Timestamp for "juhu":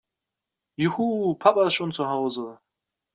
0.77-1.35